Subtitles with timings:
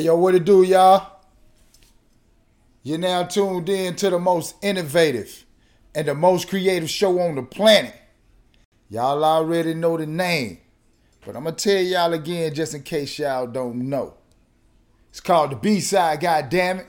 [0.00, 1.20] Hey, yo, what it do, y'all?
[2.82, 5.44] You're now tuned in to the most innovative
[5.94, 7.94] and the most creative show on the planet.
[8.88, 10.56] Y'all already know the name,
[11.26, 14.14] but I'm gonna tell y'all again just in case y'all don't know.
[15.10, 16.86] It's called the B-side, goddammit.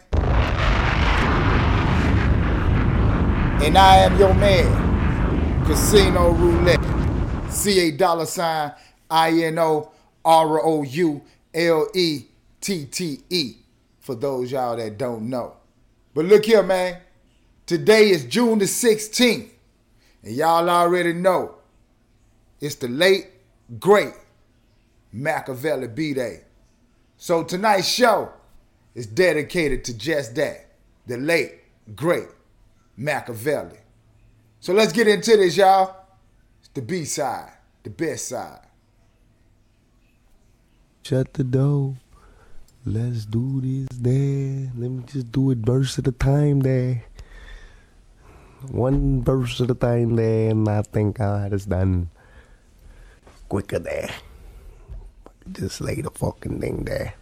[3.61, 7.51] And I am your man, Casino Roulette.
[7.51, 8.71] C-A dollar sign
[9.09, 9.91] I-N-O
[12.61, 13.57] R-O-U-L-E-T-T-E
[13.99, 15.55] for those y'all that don't know.
[16.13, 16.97] But look here, man.
[17.65, 19.49] Today is June the 16th.
[20.23, 21.55] And y'all already know
[22.59, 23.27] it's the late,
[23.79, 24.13] great
[25.15, 26.41] Makaveli B-Day.
[27.17, 28.31] So tonight's show
[28.93, 30.67] is dedicated to just that.
[31.07, 31.61] The late,
[31.95, 32.27] great
[32.99, 33.79] Makaveli.
[34.59, 35.95] So let's get into this, y'all.
[36.59, 38.67] It's the B side, the best side.
[41.03, 41.97] Shut the door.
[42.83, 44.71] Let's do this there.
[44.75, 47.03] Let me just do it verse at a time there.
[48.71, 52.09] One verse at a time there, and I think I had done
[53.49, 54.09] quicker there.
[55.51, 57.13] Just lay the fucking thing there.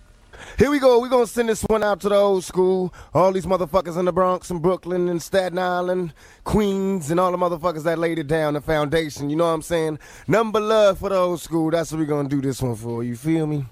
[0.57, 1.01] Here we go.
[1.01, 2.93] We're going to send this one out to the old school.
[3.13, 6.13] All these motherfuckers in the Bronx and Brooklyn and Staten Island,
[6.45, 9.29] Queens, and all the motherfuckers that laid it down, the foundation.
[9.29, 9.99] You know what I'm saying?
[10.25, 11.69] Number love for the old school.
[11.69, 13.03] That's what we're going to do this one for.
[13.03, 13.65] You feel me?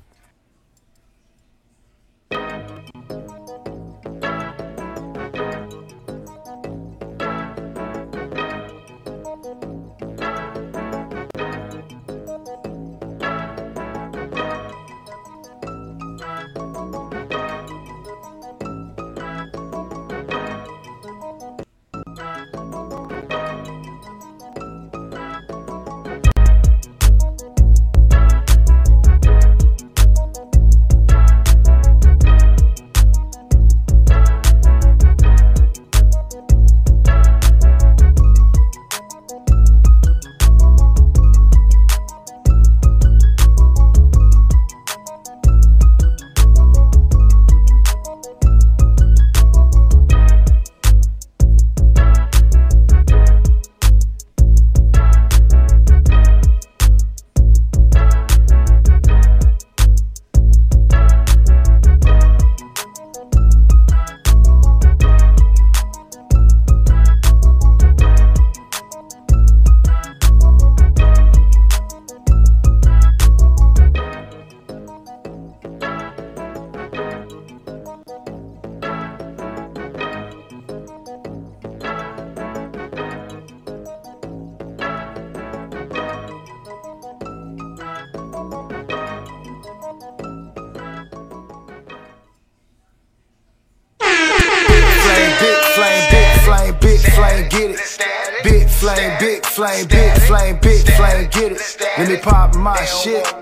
[100.68, 101.78] Big flame, get it.
[101.98, 103.37] Let me pop my shit.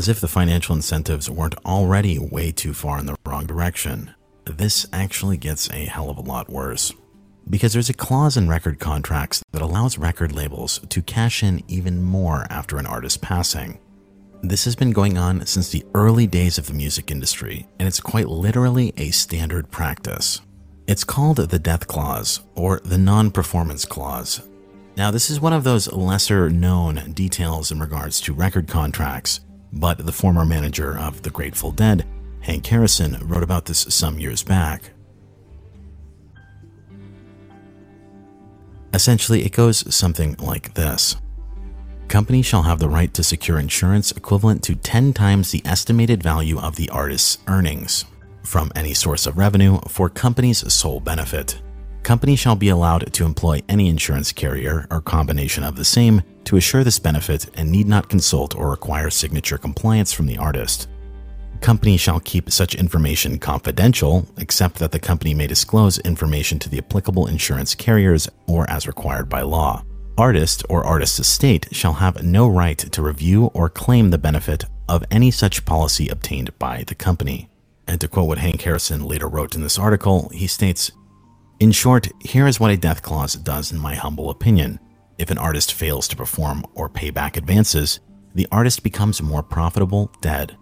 [0.00, 4.14] As if the financial incentives weren't already way too far in the wrong direction,
[4.46, 6.90] this actually gets a hell of a lot worse.
[7.50, 12.02] Because there's a clause in record contracts that allows record labels to cash in even
[12.02, 13.78] more after an artist's passing.
[14.40, 18.00] This has been going on since the early days of the music industry, and it's
[18.00, 20.40] quite literally a standard practice.
[20.86, 24.48] It's called the death clause, or the non performance clause.
[24.96, 29.40] Now, this is one of those lesser known details in regards to record contracts,
[29.72, 32.06] but the former manager of the Grateful Dead,
[32.40, 34.90] Hank Harrison, wrote about this some years back.
[38.92, 41.16] Essentially, it goes something like this
[42.08, 46.58] Company shall have the right to secure insurance equivalent to 10 times the estimated value
[46.58, 48.04] of the artist's earnings
[48.42, 51.62] from any source of revenue for company's sole benefit.
[52.02, 56.56] Company shall be allowed to employ any insurance carrier or combination of the same to
[56.56, 60.88] assure this benefit and need not consult or require signature compliance from the artist.
[61.60, 66.78] Company shall keep such information confidential, except that the company may disclose information to the
[66.78, 69.84] applicable insurance carriers or as required by law.
[70.16, 75.04] Artist or artist's estate shall have no right to review or claim the benefit of
[75.10, 77.50] any such policy obtained by the company.
[77.86, 80.90] And to quote what Hank Harrison later wrote in this article, he states
[81.60, 84.80] In short, here is what a death clause does in my humble opinion.
[85.18, 88.00] If an artist fails to perform or pay back advances,
[88.34, 90.56] the artist becomes more profitable dead.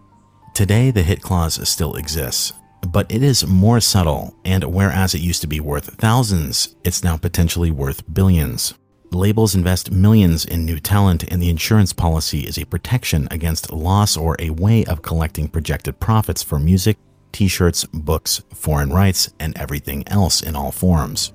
[0.54, 2.52] Today, the hit clause still exists,
[2.88, 7.16] but it is more subtle, and whereas it used to be worth thousands, it's now
[7.16, 8.74] potentially worth billions.
[9.12, 14.16] Labels invest millions in new talent, and the insurance policy is a protection against loss
[14.16, 16.98] or a way of collecting projected profits for music,
[17.32, 21.32] t shirts, books, foreign rights, and everything else in all forms.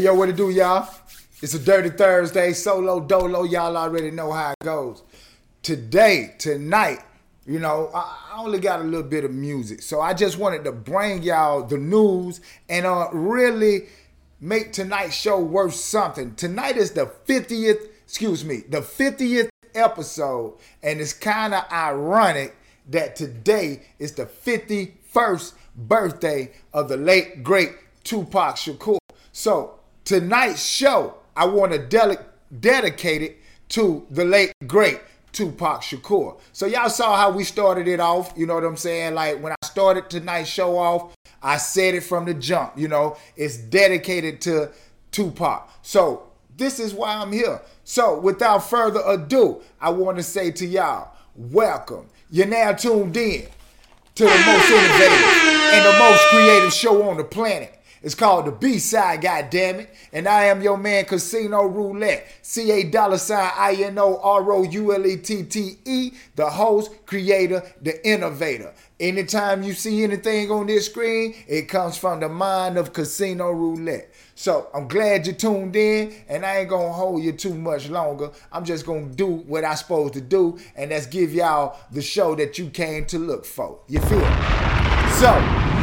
[0.00, 0.88] Hey, yo, what it do, y'all?
[1.42, 3.42] It's a Dirty Thursday, solo dolo.
[3.42, 5.02] Y'all already know how it goes.
[5.60, 7.00] Today, tonight,
[7.44, 9.82] you know, I only got a little bit of music.
[9.82, 13.88] So I just wanted to bring y'all the news and uh, really
[14.40, 16.34] make tonight's show worth something.
[16.34, 20.56] Tonight is the 50th, excuse me, the 50th episode.
[20.82, 22.56] And it's kind of ironic
[22.88, 27.72] that today is the 51st birthday of the late, great
[28.02, 28.96] Tupac Shakur.
[29.32, 32.24] So tonight's show, I want to de-
[32.58, 33.38] dedicate it
[33.70, 35.00] to the late, great
[35.32, 36.38] Tupac Shakur.
[36.52, 38.32] So y'all saw how we started it off.
[38.36, 39.14] You know what I'm saying?
[39.14, 42.72] Like when I started tonight's show off, I said it from the jump.
[42.76, 44.70] You know, it's dedicated to
[45.12, 45.70] Tupac.
[45.82, 47.60] So this is why I'm here.
[47.84, 52.08] So without further ado, I want to say to y'all, welcome.
[52.30, 53.46] You're now tuned in
[54.16, 55.26] to the most innovative
[55.72, 57.79] and the most creative show on the planet.
[58.02, 59.88] It's called the B side, goddammit.
[60.12, 62.26] And I am your man, Casino Roulette.
[62.42, 66.12] C A dollar sign I N O R O U L E T T E,
[66.34, 68.72] the host, creator, the innovator.
[68.98, 74.12] Anytime you see anything on this screen, it comes from the mind of Casino Roulette.
[74.34, 78.30] So I'm glad you tuned in, and I ain't gonna hold you too much longer.
[78.50, 82.34] I'm just gonna do what I supposed to do, and that's give y'all the show
[82.36, 83.80] that you came to look for.
[83.88, 84.20] You feel?
[84.20, 84.26] Me?
[85.18, 85.79] So,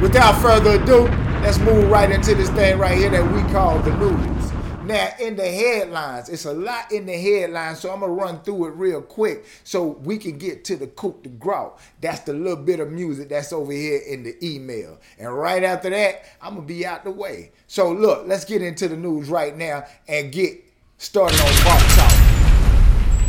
[0.00, 1.02] without further ado,
[1.42, 4.52] let's move right into this thing right here that we call the news.
[4.88, 8.68] Now, in the headlines, it's a lot in the headlines, so I'm gonna run through
[8.68, 11.72] it real quick so we can get to the coup de grace.
[12.00, 14.98] That's the little bit of music that's over here in the email.
[15.18, 17.52] And right after that, I'm gonna be out the way.
[17.66, 20.64] So, look, let's get into the news right now and get
[20.96, 22.17] started on Vault Talk.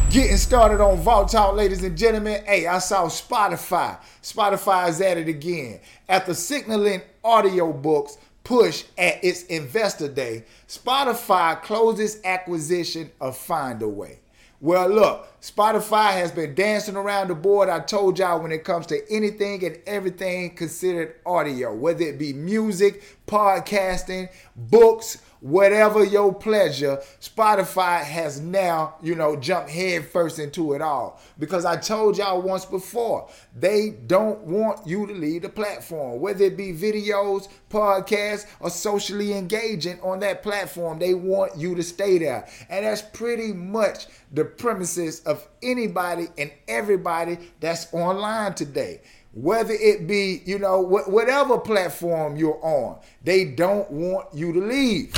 [0.10, 2.44] Getting started on Vault Talk, ladies and gentlemen.
[2.44, 3.96] Hey, I saw Spotify.
[4.24, 5.82] Spotify is at it again.
[6.08, 14.18] After signaling audiobooks push at its investor day, Spotify closes acquisition of Findaway.
[14.60, 17.69] Well, look, Spotify has been dancing around the board.
[17.69, 22.33] I told y'all when it comes to anything and everything considered audio, whether it be
[22.33, 30.81] music, podcasting, books, whatever your pleasure, Spotify has now, you know, jumped headfirst into it
[30.81, 31.19] all.
[31.38, 36.46] Because I told y'all once before, they don't want you to leave the platform, whether
[36.46, 41.00] it be videos, podcasts, or socially engaging on that platform.
[41.00, 42.48] They want you to stay there.
[42.69, 49.02] And that's pretty much the premises of anybody and everybody that's online today
[49.33, 54.59] whether it be, you know, wh- whatever platform you're on, they don't want you to
[54.59, 55.16] leave.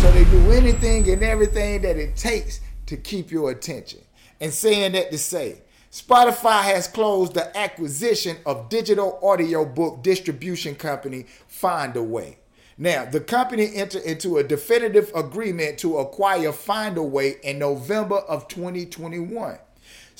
[0.00, 4.00] So they do anything and everything that it takes to keep your attention.
[4.40, 10.74] And saying that to say, Spotify has closed the acquisition of digital audio book distribution
[10.74, 12.36] company Findaway.
[12.78, 19.58] Now, the company entered into a definitive agreement to acquire Findaway in November of 2021.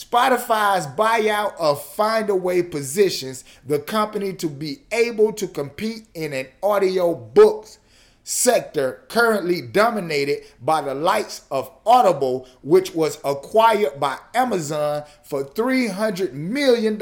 [0.00, 7.14] Spotify's buyout of Findaway positions the company to be able to compete in an audio
[7.14, 7.78] books
[8.24, 16.32] sector currently dominated by the likes of Audible, which was acquired by Amazon for $300
[16.32, 16.96] million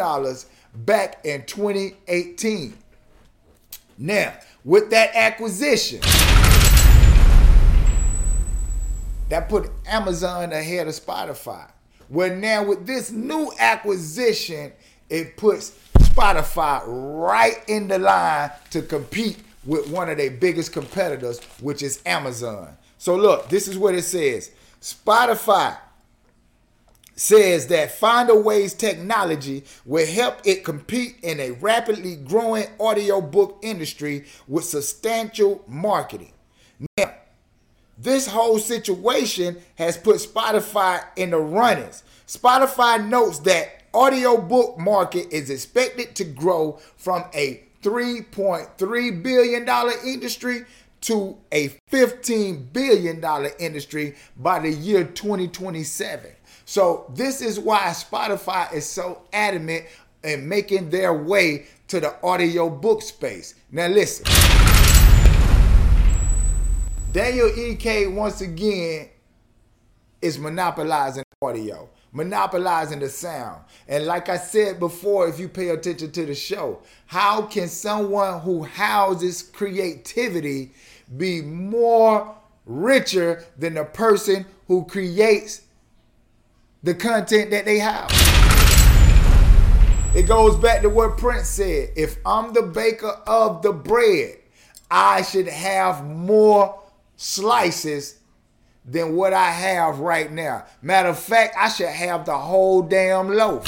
[0.75, 2.77] back in 2018.
[3.97, 6.01] Now, with that acquisition,
[9.29, 11.71] that put Amazon ahead of Spotify.
[12.09, 14.73] Well, now with this new acquisition,
[15.11, 21.41] it puts Spotify right in the line to compete with one of their biggest competitors,
[21.61, 22.77] which is Amazon.
[22.97, 24.51] So look, this is what it says.
[24.81, 25.77] Spotify
[27.15, 34.65] says that Findaway's technology will help it compete in a rapidly growing audiobook industry with
[34.65, 36.33] substantial marketing.
[36.97, 37.13] Now,
[37.99, 42.05] this whole situation has put Spotify in the runnings.
[42.27, 50.65] Spotify notes that audiobook market is expected to grow from a 3.3 billion dollar industry
[51.01, 56.31] to a 15 billion dollar industry by the year 2027.
[56.65, 59.87] So this is why Spotify is so adamant
[60.23, 63.55] in making their way to the audio book space.
[63.71, 64.68] Now listen.
[67.19, 69.09] Daniel Ek once again
[70.23, 73.65] is monopolizing audio, monopolizing the sound.
[73.89, 78.39] And like I said before, if you pay attention to the show, how can someone
[78.43, 80.71] who houses creativity
[81.17, 85.63] be more richer than the person who creates
[86.85, 88.09] the content that they have?
[90.15, 91.91] It goes back to what Prince said.
[91.97, 94.37] If I'm the baker of the bread,
[94.89, 96.79] I should have more
[97.19, 98.21] slices
[98.87, 100.65] than what I have right now.
[100.81, 103.67] Matter of fact, I should have the whole damn loaf.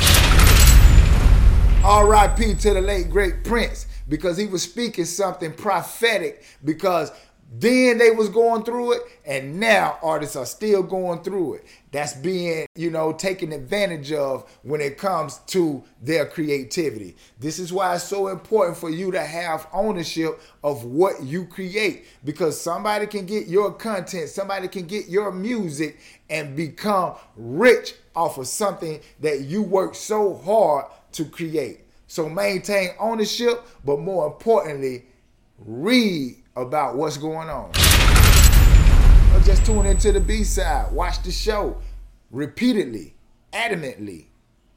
[1.85, 2.55] R.I.P.
[2.55, 7.11] to the late great Prince because he was speaking something prophetic because
[7.53, 11.65] then they was going through it and now artists are still going through it.
[11.91, 17.17] That's being you know taken advantage of when it comes to their creativity.
[17.41, 22.05] This is why it's so important for you to have ownership of what you create
[22.25, 28.39] because somebody can get your content somebody can get your music and become rich off
[28.39, 31.81] of something that you work so hard to create.
[32.07, 35.07] So maintain ownership but more importantly
[35.59, 37.71] read about what's going on.
[39.35, 41.81] Or just tune into the B side, watch the show
[42.31, 43.15] repeatedly,
[43.53, 44.27] adamantly.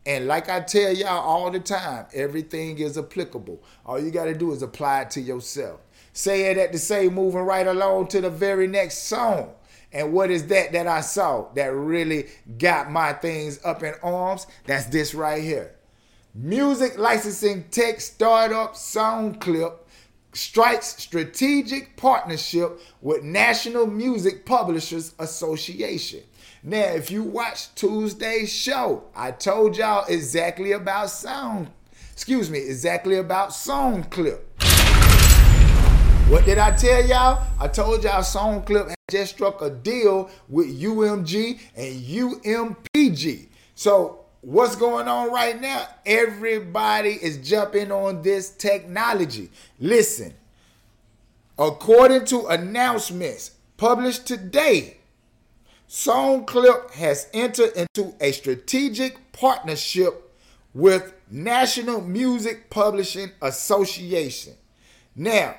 [0.06, 3.64] And like I tell y'all all the time, everything is applicable.
[3.86, 5.80] All you got to do is apply it to yourself.
[6.12, 9.54] Say it at the same moving right along to the very next song.
[9.94, 12.28] And what is that that I saw that really
[12.58, 14.48] got my things up in arms?
[14.66, 15.76] That's this right here.
[16.36, 19.83] Music licensing tech startup sound clip
[20.34, 26.22] strikes strategic partnership with National Music Publishers Association.
[26.64, 31.70] Now, if you watch Tuesday's show, I told y'all exactly about sound,
[32.12, 34.40] excuse me, exactly about SongClip.
[36.30, 37.46] What did I tell y'all?
[37.60, 43.50] I told y'all SongClip just struck a deal with UMG and UMPG.
[43.76, 45.88] So what's going on right now?
[46.06, 49.50] Everybody is jumping on this technology.
[49.80, 50.34] Listen,
[51.58, 54.98] according to announcements published today,
[55.90, 60.32] SongClip has entered into a strategic partnership
[60.74, 64.54] with National Music Publishing Association.
[65.16, 65.56] Now,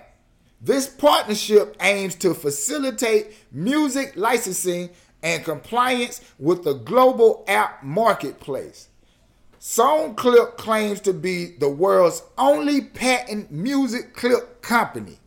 [0.60, 4.90] this partnership aims to facilitate music licensing
[5.24, 8.88] and compliance with the global app marketplace.
[9.58, 15.18] SongClip claims to be the world's only patent music clip company.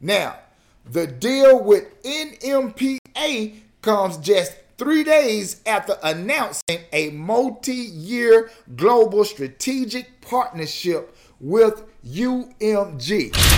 [0.00, 0.36] Now,
[0.84, 10.20] the deal with NMPA comes just three days after announcing a multi year global strategic
[10.20, 13.55] partnership with UMG.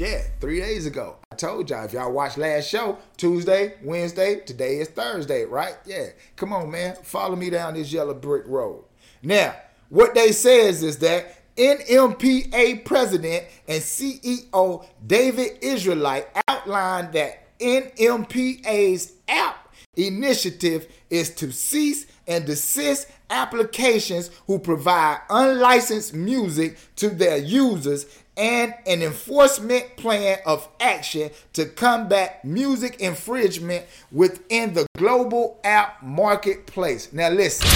[0.00, 1.18] Yeah, three days ago.
[1.30, 5.74] I told y'all if y'all watched last show, Tuesday, Wednesday, today is Thursday, right?
[5.84, 6.06] Yeah.
[6.36, 6.96] Come on, man.
[7.02, 8.86] Follow me down this yellow brick road.
[9.22, 9.54] Now,
[9.90, 19.68] what they says is that NMPA president and CEO David Israelite outlined that NMPA's app
[19.96, 28.06] initiative is to cease and desist applications who provide unlicensed music to their users
[28.40, 37.12] and an enforcement plan of action to combat music infringement within the global app marketplace.
[37.12, 37.68] Now, listen.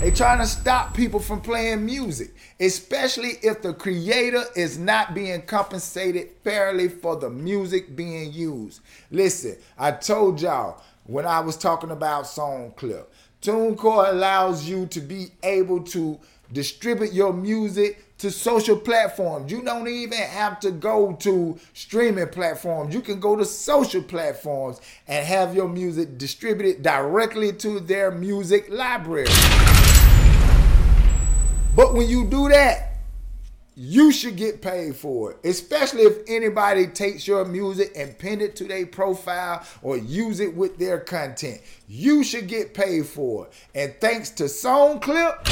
[0.00, 5.42] They trying to stop people from playing music, especially if the creator is not being
[5.42, 8.80] compensated fairly for the music being used.
[9.10, 13.06] Listen, I told y'all when I was talking about SongClip,
[13.42, 16.20] TuneCore allows you to be able to
[16.52, 19.50] distribute your music to social platforms.
[19.50, 22.94] You don't even have to go to streaming platforms.
[22.94, 28.68] You can go to social platforms and have your music distributed directly to their music
[28.70, 29.28] library.
[31.76, 32.88] But when you do that,
[33.80, 38.56] you should get paid for it, especially if anybody takes your music and pin it
[38.56, 41.60] to their profile or use it with their content.
[41.86, 43.52] You should get paid for it.
[43.76, 45.44] And thanks to SongClip,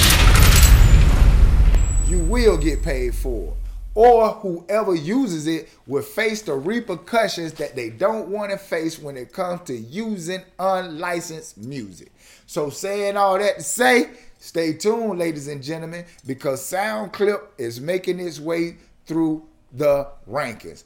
[2.06, 3.54] you will get paid for.
[3.96, 9.16] or whoever uses it will face the repercussions that they don't want to face when
[9.16, 12.12] it comes to using unlicensed music.
[12.46, 18.20] So, saying all that to say, stay tuned, ladies and gentlemen, because SoundClip is making
[18.20, 20.84] its way through the rankings.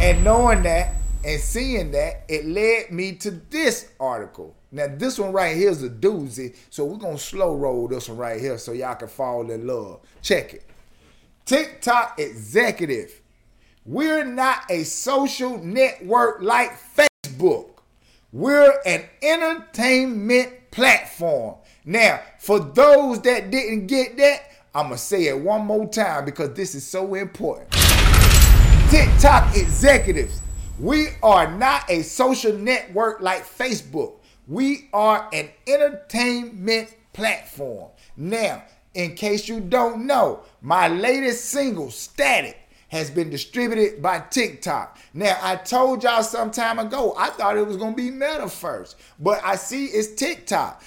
[0.00, 0.94] And knowing that
[1.24, 4.54] and seeing that, it led me to this article.
[4.70, 8.18] Now, this one right here is a doozy, so we're gonna slow roll this one
[8.18, 10.00] right here so y'all can fall in love.
[10.20, 10.64] Check it.
[11.46, 13.22] TikTok executive.
[13.86, 17.70] We're not a social network like Facebook.
[18.30, 21.56] We're an entertainment platform.
[21.86, 24.42] Now, for those that didn't get that,
[24.74, 27.70] I'm to say it one more time because this is so important.
[28.90, 30.42] TikTok executives,
[30.78, 34.17] we are not a social network like Facebook.
[34.48, 37.90] We are an entertainment platform.
[38.16, 38.64] Now,
[38.94, 42.56] in case you don't know, my latest single, Static,
[42.88, 44.98] has been distributed by TikTok.
[45.12, 48.48] Now, I told y'all some time ago, I thought it was going to be Meta
[48.48, 50.82] first, but I see it's TikTok.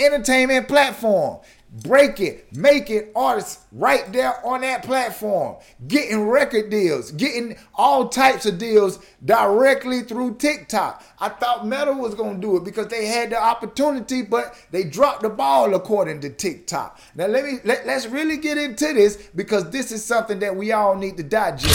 [0.00, 1.38] Entertainment platform
[1.82, 5.56] breaking, making artists right there on that platform,
[5.86, 11.02] getting record deals, getting all types of deals directly through TikTok.
[11.20, 14.84] I thought Meta was going to do it because they had the opportunity, but they
[14.84, 16.98] dropped the ball according to TikTok.
[17.14, 20.72] Now let me let, let's really get into this because this is something that we
[20.72, 21.74] all need to digest.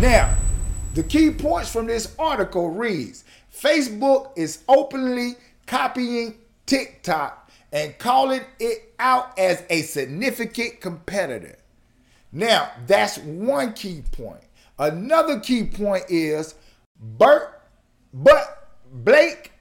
[0.00, 0.36] Now,
[0.94, 5.34] the key points from this article reads Facebook is openly
[5.66, 7.39] copying TikTok
[7.72, 11.56] and calling it out as a significant competitor.
[12.32, 14.42] Now, that's one key point.
[14.78, 16.54] Another key point is
[16.98, 17.62] Bert,
[18.12, 19.52] but Blake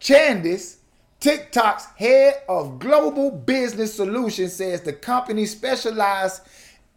[0.00, 0.76] Chandlee,
[1.20, 6.40] TikTok's head of global business solutions, says the company specializes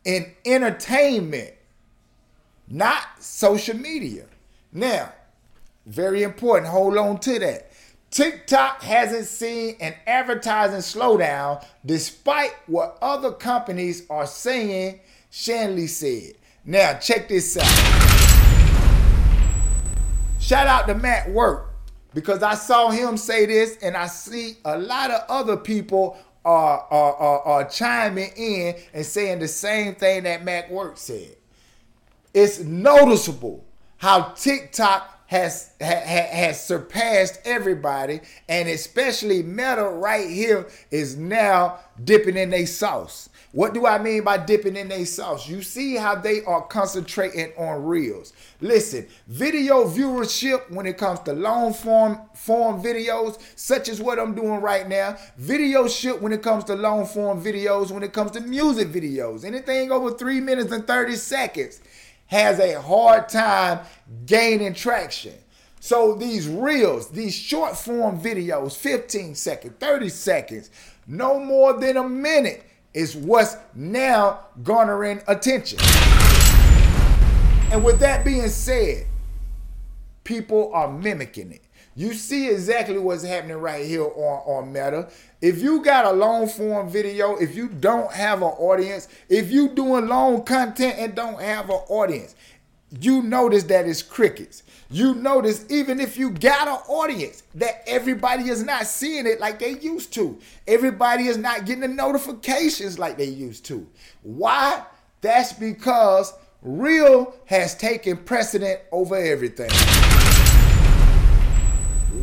[0.04, 1.54] in entertainment,
[2.68, 4.26] not social media.
[4.72, 5.14] Now,
[5.86, 7.72] very important, hold on to that.
[8.12, 16.36] TikTok hasn't seen an advertising slowdown despite what other companies are saying, Chandlee said.
[16.64, 17.66] Now, check this out.
[20.40, 21.74] Shout out to Matt Work
[22.14, 26.88] because I saw him say this and I see a lot of other people are,
[26.92, 31.36] are, are, are chiming in and saying the same thing that Matt Work said.
[32.34, 33.66] It's noticeable
[33.98, 42.38] how TikTok has ha, has surpassed everybody, and especially Meta right here is now dipping
[42.38, 43.30] in their sauce.
[43.52, 45.48] What do I mean by dipping in their sauce?
[45.48, 48.34] You see how they are concentrating on reels.
[48.60, 54.36] Listen, video viewership when it comes to long form form videos, such as what I'm
[54.36, 55.16] doing right now.
[55.38, 59.46] Video ship when it comes to long form videos, when it comes to music videos,
[59.46, 61.80] anything over three minutes and 30 seconds
[62.28, 63.80] has a hard time
[64.26, 65.34] gaining traction.
[65.80, 70.70] So these reels, these short form videos, 15 seconds, 30 seconds,
[71.06, 75.80] no more than a minute is what's now garnering attention.
[77.72, 79.06] And with that being said,
[80.24, 81.65] people are mimicking it.
[81.98, 85.08] You see exactly what's happening right here on, on Meta.
[85.42, 89.70] If you got a long form video, if you don't have an audience, if you
[89.70, 92.36] doing long content and don't have an audience,
[93.00, 94.64] you notice that it's crickets.
[94.92, 99.60] You notice even if you got an audience that everybody is not seeing it like
[99.60, 100.38] they used to.
[100.68, 103.88] Everybody is not getting the notifications like they used to.
[104.22, 104.84] Why?
[105.22, 109.70] That's because real has taken precedent over everything.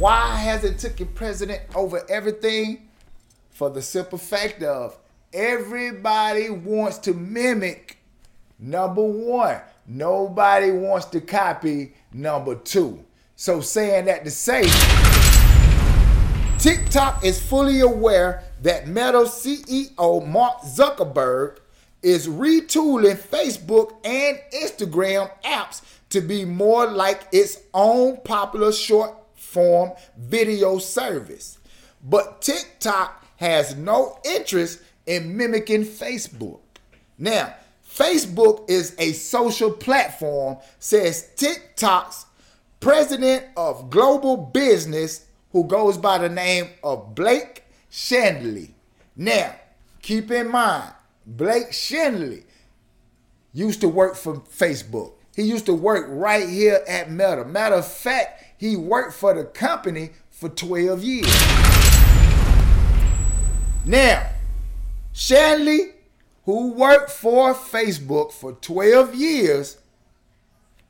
[0.03, 2.89] Why has it taken president over everything?
[3.51, 4.99] For the simple fact of
[5.33, 7.99] everybody wants to mimic
[8.59, 9.61] number one.
[9.87, 13.05] Nobody wants to copy number two.
[13.37, 14.63] So saying that to say,
[16.59, 21.59] TikTok is fully aware that Meta CEO Mark Zuckerberg
[22.03, 29.22] is retooling Facebook and Instagram apps to be more like its own popular short
[29.53, 31.59] form video service.
[32.03, 36.61] But TikTok has no interest in mimicking Facebook.
[37.19, 37.55] Now,
[37.89, 42.27] Facebook is a social platform, says TikTok's
[42.81, 48.71] president of global business, who goes by the name of Blake Chandlee.
[49.15, 49.55] Now,
[50.01, 50.95] keep in mind,
[51.27, 52.45] Blake Chandlee
[53.53, 55.13] used to work for Facebook.
[55.37, 57.45] He used to work right here at Meta.
[57.45, 61.27] Matter of fact, he worked for the company for 12 years.
[63.85, 64.31] Now,
[65.13, 65.95] Chandlee
[66.45, 69.79] who worked for Facebook for 12 years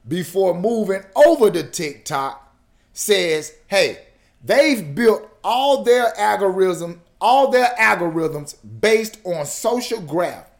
[0.06, 2.54] before moving over to TikTok
[2.92, 4.04] says, hey,
[4.44, 10.50] they've built all their algorithm, all their algorithms based on social graph.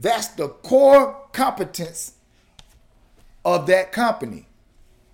[0.00, 2.14] That's the core competence
[3.44, 4.46] of that company.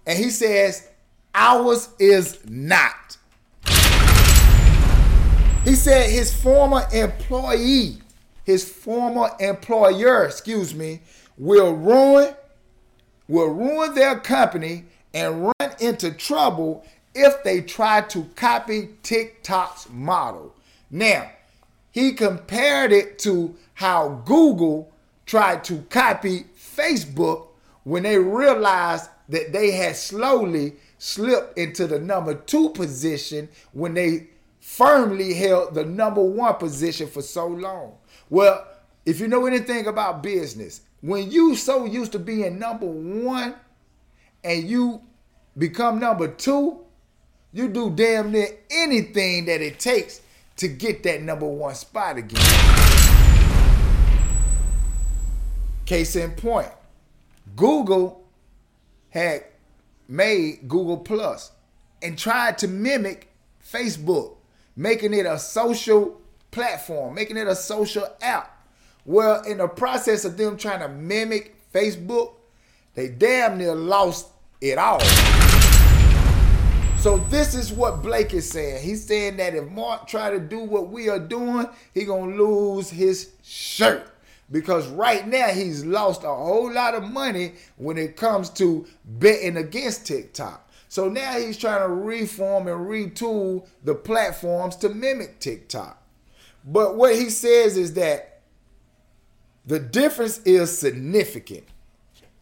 [0.07, 0.89] And he says,
[1.35, 3.17] ours is not.
[5.65, 7.99] He said his former employee,
[8.45, 11.01] his former employer, excuse me,
[11.39, 12.35] will ruin
[13.29, 20.55] will ruin their company and run into trouble if they try to copy TikTok's model.
[20.91, 21.31] Now,
[21.91, 24.93] he compared it to how Google
[25.27, 27.49] tried to copy Facebook
[27.85, 34.29] when they realized that they had slowly slipped into the number two position when they
[34.61, 37.97] firmly held the number one position for so long.
[38.31, 38.65] Well,
[39.05, 43.57] if you know anything about business, when you so used to being number one
[44.45, 45.03] and you
[45.59, 46.79] become number two,
[47.53, 50.21] you do damn near anything that it takes
[50.59, 52.41] to get that number one spot again.
[55.85, 56.71] Case in point,
[57.57, 58.25] Google
[59.11, 59.47] had
[60.09, 61.53] made Google Plus
[62.03, 63.29] and tried to mimic
[63.65, 64.37] Facebook,
[64.77, 68.67] making it a social platform, making it a social app.
[69.05, 72.35] Well, in the process of them trying to mimic Facebook,
[72.95, 74.29] they damn near lost
[74.61, 75.01] it all.
[76.99, 78.85] So this is what Blake is saying.
[78.85, 82.91] He's saying that if Mark try to do what we are doing, he gonna lose
[82.91, 84.12] his shirt.
[84.53, 89.57] Because right now he's lost a whole lot of money when it comes to betting
[89.57, 90.71] against TikTok.
[90.89, 96.01] So now he's trying to reform and retool the platforms to mimic TikTok.
[96.65, 98.43] But what he says is that
[99.65, 101.65] the difference is significant.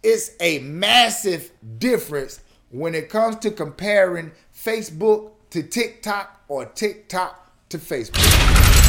[0.02, 7.78] It's a massive difference when it comes to comparing Facebook to TikTok or TikTok to
[7.78, 8.79] Facebook.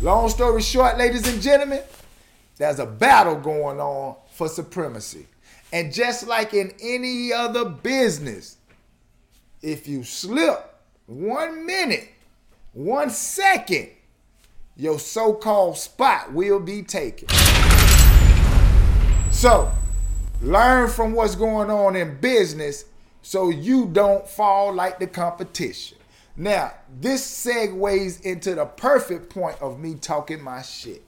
[0.00, 1.82] Long story short, ladies and gentlemen,
[2.56, 5.26] there's a battle going on for supremacy.
[5.72, 8.58] And just like in any other business,
[9.60, 10.72] if you slip
[11.06, 12.10] one minute,
[12.74, 13.88] one second,
[14.76, 17.28] your so called spot will be taken.
[19.32, 19.72] So,
[20.40, 22.84] learn from what's going on in business
[23.22, 25.97] so you don't fall like the competition.
[26.40, 31.02] Now, this segues into the perfect point of me talking my shit.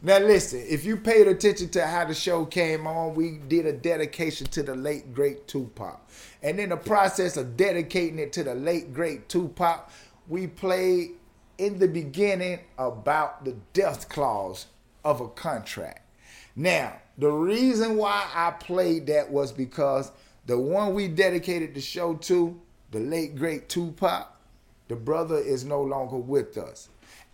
[0.00, 3.72] Now, listen, if you paid attention to how the show came on, we did a
[3.72, 6.08] dedication to the late, great Tupac.
[6.40, 9.90] And in the process of dedicating it to the late, great Tupac,
[10.28, 11.14] we played
[11.58, 14.66] in the beginning about the death clause
[15.04, 16.02] of a contract.
[16.54, 20.12] Now, the reason why I played that was because
[20.46, 22.60] the one we dedicated the show to,
[22.92, 24.35] the late great Tupac,
[24.88, 26.88] the brother is no longer with us.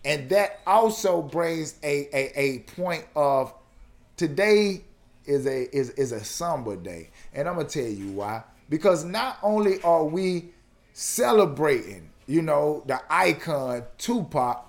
[0.04, 3.54] And that also brings a, a, a point of
[4.16, 4.82] today
[5.24, 7.10] is a is, is a somber day.
[7.32, 8.42] And I'm gonna tell you why.
[8.68, 10.50] Because not only are we
[10.92, 14.64] celebrating you know, the icon Tupac,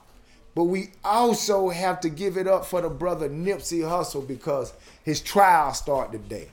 [0.56, 5.22] but we also have to give it up for the brother Nipsey Hussle because his
[5.22, 6.50] trial started today.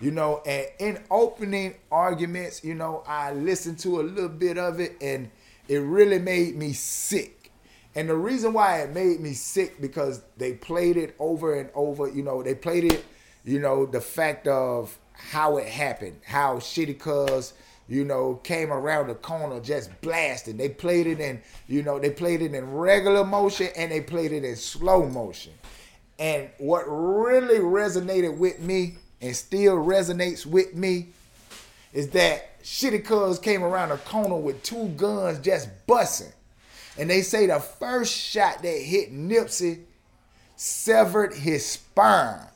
[0.00, 4.80] You know, and in opening arguments, you know, I listened to a little bit of
[4.80, 5.30] it and
[5.68, 7.50] it really made me sick.
[7.94, 12.08] And the reason why it made me sick because they played it over and over,
[12.08, 13.04] you know, they played it,
[13.44, 17.52] you know, the fact of how it happened, how Shitty Cuz
[17.88, 20.56] you know, came around the corner just blasting.
[20.56, 24.32] They played it in, you know, they played it in regular motion and they played
[24.32, 25.52] it in slow motion.
[26.18, 31.08] And what really resonated with me and still resonates with me
[31.92, 36.32] is that Shitty Cuz came around the corner with two guns just busting.
[36.98, 39.84] And they say the first shot that hit Nipsey
[40.56, 42.46] severed his spine.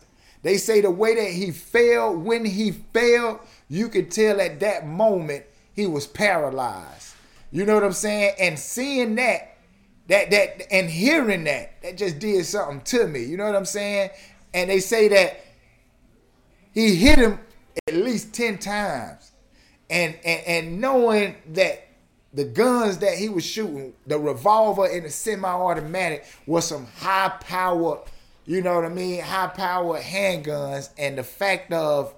[0.43, 4.87] They say the way that he fell, when he fell, you could tell at that
[4.87, 7.15] moment he was paralyzed.
[7.51, 8.35] You know what I'm saying?
[8.39, 9.57] And seeing that,
[10.09, 13.25] that that and hearing that, that just did something to me.
[13.25, 14.11] You know what I'm saying?
[14.55, 15.41] And they say that
[16.73, 17.41] he hit him
[17.89, 19.33] at least 10 times.
[19.89, 21.87] And and, and knowing that
[22.33, 28.01] the guns that he was shooting, the revolver and the semi-automatic was some high power,
[28.45, 32.15] you know what I mean, high power handguns, and the fact of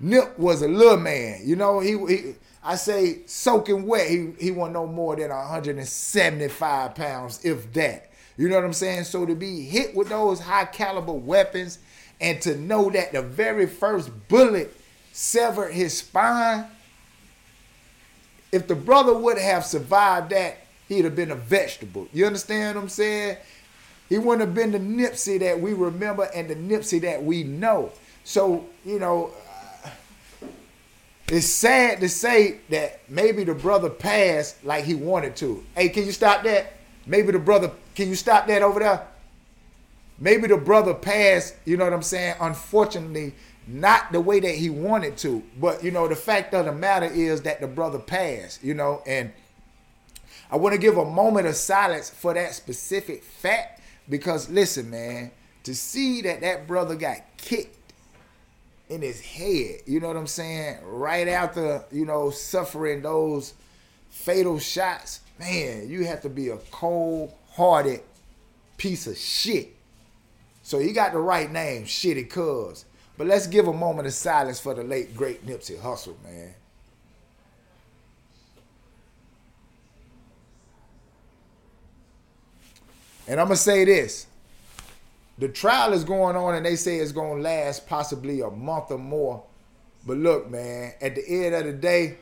[0.00, 1.40] Nip was a little man.
[1.44, 4.08] You know, he, he I say soaking wet.
[4.08, 8.10] He he wasn't no more than 175 pounds, if that.
[8.36, 9.04] You know what I'm saying?
[9.04, 11.78] So to be hit with those high caliber weapons
[12.20, 14.74] and to know that the very first bullet
[15.12, 16.66] severed his spine,
[18.50, 22.08] if the brother would have survived that, he'd have been a vegetable.
[22.12, 23.36] You understand what I'm saying?
[24.08, 27.92] He wouldn't have been the Nipsey that we remember and the Nipsey that we know.
[28.24, 29.30] So, you know,
[29.84, 29.88] uh,
[31.28, 35.64] it's sad to say that maybe the brother passed like he wanted to.
[35.74, 36.74] Hey, can you stop that?
[37.06, 39.06] Maybe the brother, can you stop that over there?
[40.18, 42.36] Maybe the brother passed, you know what I'm saying?
[42.38, 43.32] Unfortunately,
[43.66, 45.42] not the way that he wanted to.
[45.60, 49.02] But, you know, the fact of the matter is that the brother passed, you know,
[49.06, 49.32] and
[50.50, 55.30] I want to give a moment of silence for that specific fact because listen, man,
[55.64, 57.92] to see that that brother got kicked
[58.88, 60.78] in his head, you know what I'm saying?
[60.82, 63.54] Right after, you know, suffering those
[64.10, 68.00] fatal shots, man, you have to be a cold-hearted
[68.76, 69.74] piece of shit.
[70.62, 72.84] So he got the right name, Shitty Cuz.
[73.18, 76.54] But let's give a moment of silence for the late great Nipsey Hussle, man.
[83.28, 84.26] And I'm gonna say this.
[85.38, 88.98] The trial is going on and they say it's gonna last possibly a month or
[88.98, 89.44] more.
[90.06, 92.18] But look, man, at the end of the day,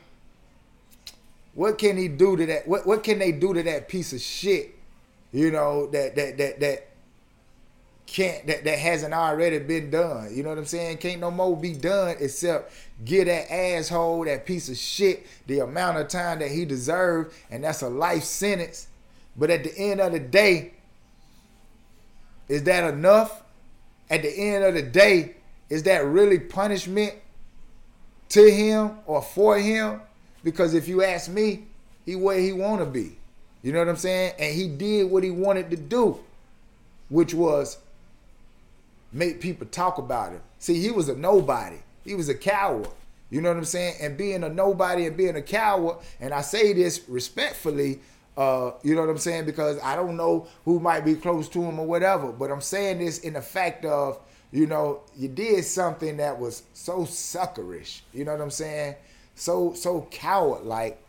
[1.53, 2.67] what can he do to that?
[2.67, 4.75] What what can they do to that piece of shit?
[5.33, 6.87] You know, that that that that
[8.11, 10.35] can't that, that hasn't already been done.
[10.35, 10.97] You know what I'm saying?
[10.97, 12.73] Can't no more be done except
[13.05, 17.63] get that asshole, that piece of shit, the amount of time that he deserved, and
[17.63, 18.87] that's a life sentence.
[19.37, 20.73] But at the end of the day,
[22.49, 23.43] is that enough?
[24.09, 25.35] At the end of the day,
[25.69, 27.13] is that really punishment
[28.29, 30.01] to him or for him?
[30.43, 31.63] Because if you ask me,
[32.05, 33.17] he where he want to be.
[33.63, 34.33] You know what I'm saying?
[34.37, 36.19] And he did what he wanted to do,
[37.09, 37.77] which was
[39.11, 40.41] make people talk about him.
[40.59, 41.77] See, he was a nobody.
[42.03, 42.89] He was a coward.
[43.29, 43.95] You know what I'm saying?
[44.01, 48.01] And being a nobody and being a coward, and I say this respectfully,
[48.35, 49.45] uh, you know what I'm saying?
[49.45, 52.31] Because I don't know who might be close to him or whatever.
[52.31, 54.19] But I'm saying this in the fact of,
[54.51, 58.01] you know, you did something that was so suckerish.
[58.13, 58.95] You know what I'm saying?
[59.35, 61.01] So so coward like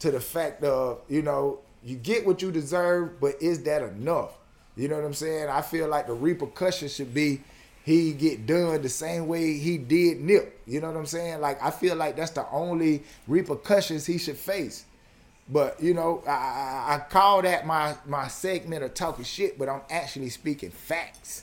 [0.00, 4.32] to the fact of, you know, you get what you deserve, but is that enough?
[4.76, 5.48] You know what I'm saying?
[5.48, 7.40] I feel like the repercussions should be
[7.84, 10.60] he get done the same way he did Nip.
[10.66, 11.40] You know what I'm saying?
[11.40, 14.84] Like I feel like that's the only repercussions he should face.
[15.48, 19.68] But you know, I, I, I call that my my segment of talking shit, but
[19.68, 21.42] I'm actually speaking facts.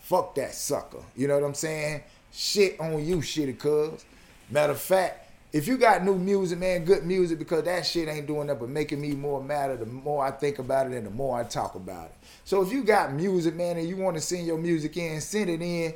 [0.00, 1.02] Fuck that sucker.
[1.16, 2.02] You know what I'm saying?
[2.32, 4.04] Shit on you, shitty cuz.
[4.50, 8.26] Matter of fact, if you got new music, man, good music, because that shit ain't
[8.26, 11.10] doing that but making me more madder the more I think about it and the
[11.10, 12.14] more I talk about it.
[12.44, 15.48] So if you got music, man, and you want to send your music in, send
[15.50, 15.94] it in.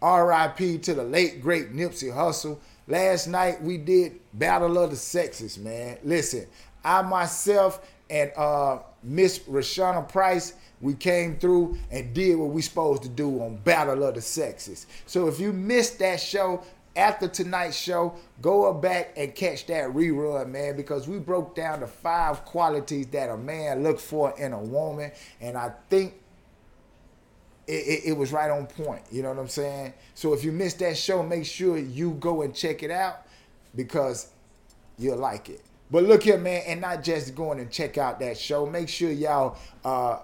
[0.00, 0.78] R.I.P.
[0.78, 2.58] to the late great Nipsey Hussle.
[2.88, 5.98] Last night we did Battle of the Sexes, man.
[6.02, 6.46] Listen,
[6.84, 13.04] I myself and uh, Miss Rashana Price, we came through and did what we supposed
[13.04, 14.86] to do on Battle of the Sexes.
[15.06, 20.50] So if you missed that show, after tonight's show, go back and catch that rerun,
[20.50, 24.58] man, because we broke down the five qualities that a man look for in a
[24.58, 26.14] woman, and I think
[27.66, 29.02] it, it, it, was right on point.
[29.10, 29.94] You know what I'm saying?
[30.14, 33.22] So if you missed that show, make sure you go and check it out
[33.74, 34.28] because
[34.98, 35.62] you'll like it.
[35.90, 38.66] But look here, man, and not just going and check out that show.
[38.66, 40.18] Make sure y'all uh,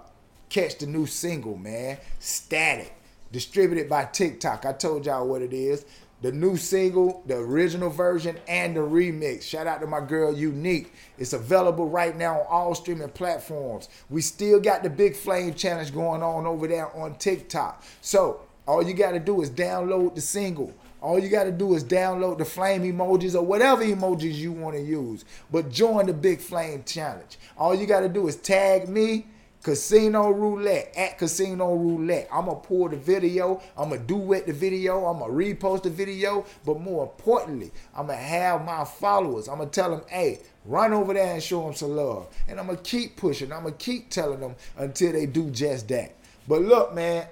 [0.49, 2.93] catch the new single, man, Static,
[3.31, 4.65] distributed by TikTok.
[4.65, 5.85] I told y'all what it is
[6.21, 9.43] the new single, the original version, and the remix.
[9.43, 10.93] Shout out to my girl Unique.
[11.17, 13.89] It's available right now on all streaming platforms.
[14.09, 17.83] We still got the Big Flame Challenge going on over there on TikTok.
[18.01, 20.73] So all you got to do is download the single.
[21.01, 24.75] All you got to do is download the flame emojis or whatever emojis you want
[24.75, 25.23] to use.
[25.49, 27.37] But join the Big Flame Challenge.
[27.57, 29.27] All you got to do is tag me
[29.61, 32.29] Casino Roulette at Casino Roulette.
[32.31, 33.61] I'm gonna pull the video.
[33.77, 35.05] I'm gonna do duet the video.
[35.05, 36.45] I'm gonna repost the video.
[36.65, 39.49] But more importantly, I'm gonna have my followers.
[39.49, 42.27] I'm gonna tell them, hey, run over there and show them some love.
[42.47, 43.51] And I'm gonna keep pushing.
[43.51, 46.15] I'm gonna keep telling them until they do just that.
[46.47, 47.27] But look, man,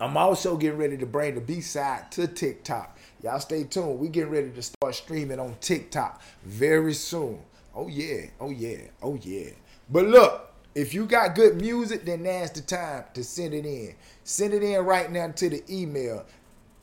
[0.00, 2.98] I'm also getting ready to bring the B side to TikTok.
[3.22, 3.98] Y'all stay tuned.
[3.98, 7.38] We getting ready to start streaming on TikTok very soon.
[7.74, 9.50] Oh yeah, oh yeah, oh yeah.
[9.90, 10.48] But look.
[10.74, 13.94] If you got good music, then now's the time to send it in.
[14.24, 16.24] Send it in right now to the email,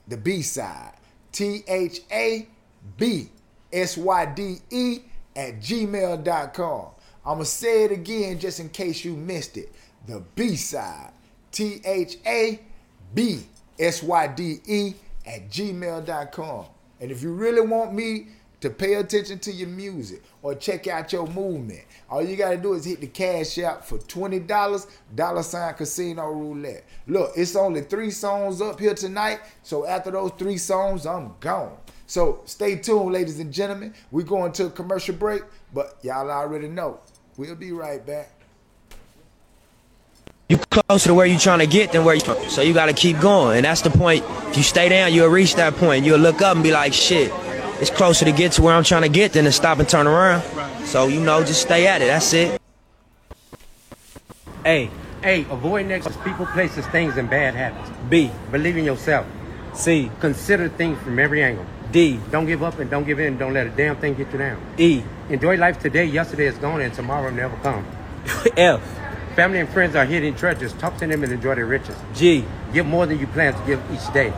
[0.07, 0.93] the B side,
[1.31, 2.47] T H A
[2.97, 3.29] B
[3.73, 4.99] S Y D E
[5.35, 6.87] at gmail.com.
[7.25, 9.73] I'm going to say it again just in case you missed it.
[10.07, 11.11] the B side.
[11.51, 12.59] T H A
[13.13, 13.41] B
[13.79, 14.93] S Y D E
[15.25, 16.65] at gmail.com.
[17.01, 18.27] And if you really want me
[18.61, 22.73] to pay attention to your music or check out your movement, all you gotta do
[22.73, 24.79] is hit the cash app for $20, dollar
[25.15, 26.83] dollar sign casino roulette.
[27.07, 29.39] Look, it's only three songs up here tonight.
[29.63, 31.77] So after those three songs, I'm gone.
[32.07, 33.93] So stay tuned, ladies and gentlemen.
[34.11, 35.43] We're going to a commercial break,
[35.73, 36.99] but y'all already know.
[37.37, 38.31] We'll be right back.
[40.49, 43.19] You closer to where you're trying to get than where you so you gotta keep
[43.19, 43.57] going.
[43.57, 44.25] And that's the point.
[44.47, 46.03] If you stay down, you'll reach that point.
[46.03, 47.31] You'll look up and be like, shit,
[47.79, 50.07] it's closer to get to where I'm trying to get than to stop and turn
[50.07, 50.43] around.
[50.85, 52.05] So you know, just stay at it.
[52.05, 52.61] That's it.
[54.65, 54.89] A.
[55.23, 55.41] A.
[55.49, 57.89] Avoid negative people, places, things, and bad habits.
[58.09, 58.31] B.
[58.51, 59.25] Believe in yourself.
[59.73, 60.11] C.
[60.19, 61.65] Consider things from every angle.
[61.91, 62.19] D.
[62.31, 63.37] Don't give up and don't give in.
[63.37, 64.61] Don't let a damn thing get you down.
[64.77, 65.03] E.
[65.29, 66.05] Enjoy life today.
[66.05, 67.87] Yesterday is gone and tomorrow never comes.
[68.57, 68.81] F.
[69.35, 70.73] Family and friends are hidden treasures.
[70.73, 71.95] Talk to them and enjoy their riches.
[72.13, 72.43] G.
[72.73, 74.33] Give more than you plan to give each day.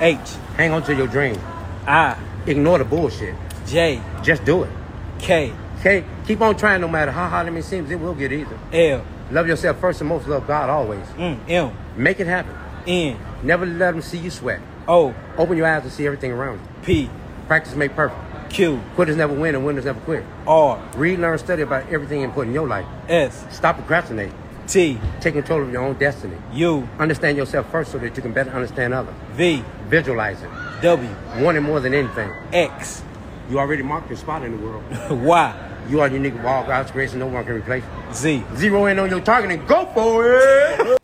[0.00, 0.18] H.
[0.56, 1.38] Hang on to your dream.
[1.86, 2.16] I.
[2.46, 3.34] Ignore the bullshit.
[3.66, 4.00] J.
[4.22, 4.70] Just do it.
[5.18, 5.52] K.
[5.82, 6.04] K.
[6.26, 7.90] Keep on trying no matter how hard it seems.
[7.90, 8.58] It will get easier.
[8.72, 9.04] L.
[9.30, 10.28] Love yourself first and most.
[10.28, 11.04] Love God always.
[11.16, 11.76] Mm, M.
[11.96, 12.54] Make it happen.
[12.86, 13.18] N.
[13.42, 14.60] Never let them see you sweat.
[14.86, 15.14] O.
[15.36, 16.68] Open your eyes to see everything around you.
[16.82, 17.10] P.
[17.48, 18.20] Practice make perfect.
[18.50, 18.80] Q.
[18.94, 20.24] Quitters never win and winners never quit.
[20.46, 20.80] R.
[20.94, 22.86] Read, learn, study about everything important in your life.
[23.08, 23.44] S.
[23.50, 24.34] Stop procrastinating.
[24.68, 24.98] T.
[25.20, 26.36] Take control of your own destiny.
[26.52, 26.88] U.
[27.00, 29.14] Understand yourself first so that you can better understand others.
[29.32, 29.64] V.
[29.88, 30.50] Visualize it.
[30.82, 31.08] W.
[31.38, 32.30] Want it more than anything.
[32.52, 33.02] X.
[33.48, 34.84] You already marked your spot in the world.
[35.24, 35.62] y.
[35.88, 38.14] You are unique of all God's grace and no one can replace you.
[38.14, 38.44] Z.
[38.56, 40.98] Zero in on your target and go for it.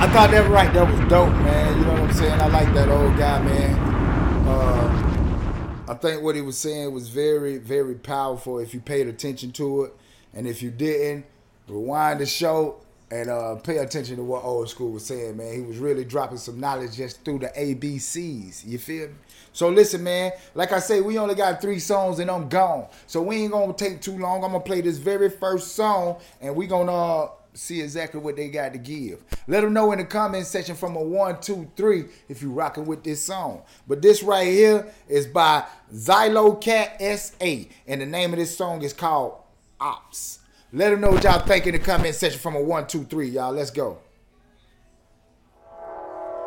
[0.00, 1.78] I thought that right, that was dope, man.
[1.78, 2.40] You know what I'm saying?
[2.40, 3.78] I like that old guy, man.
[4.48, 9.52] Uh, I think what he was saying was very, very powerful if you paid attention
[9.52, 9.94] to it.
[10.32, 11.26] And if you didn't,
[11.68, 15.52] rewind the show and uh, pay attention to what old school was saying, man.
[15.52, 18.66] He was really dropping some knowledge just through the ABCs.
[18.66, 19.14] You feel me?
[19.52, 20.32] So listen, man.
[20.54, 22.86] Like I say, we only got three songs and I'm gone.
[23.06, 24.44] So we ain't gonna take too long.
[24.44, 28.48] I'm gonna play this very first song and we gonna uh, see exactly what they
[28.48, 29.24] got to give.
[29.48, 32.86] Let them know in the comment section from a one, two, three if you rocking
[32.86, 33.62] with this song.
[33.88, 38.82] But this right here is by Xylo Cat SA, and the name of this song
[38.82, 39.34] is called
[39.80, 40.39] Ops.
[40.72, 43.28] Let them know what y'all think in the comment section from a one, two, three,
[43.28, 43.52] y'all.
[43.52, 43.98] Let's go.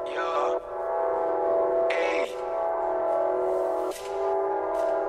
[0.07, 0.61] Yo.
[1.91, 2.31] Hey.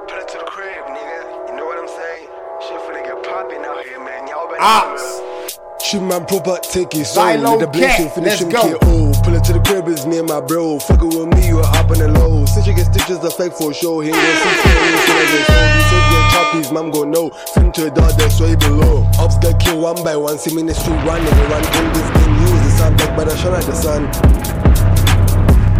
[0.08, 1.48] Put it to the crib, nigga.
[1.48, 2.28] You know what I'm saying?
[2.66, 4.26] Shit finna get poppin' out here, man.
[4.26, 4.92] Y'all ah.
[4.92, 5.58] Ops.
[5.84, 9.13] Shoot man proper take it so Xylo Let the blessing Cat, finish let's him go.
[9.24, 10.76] Pull it to the crib is near my bro.
[10.76, 12.44] Fuckin' with me you up on the low.
[12.44, 15.24] Since you get stitches the fake for show He ain't gonna see shit so I
[15.32, 17.30] get sold He said get choppies mam go no.
[17.56, 19.08] Film to a dog that's way below.
[19.18, 21.32] Ops get killed one by one See me in the street running.
[21.48, 24.04] Run in this game use the sun, back by the shine at the sun.